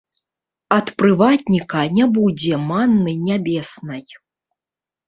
[0.77, 4.03] Ад прыватніка не будзе манны нябеснай.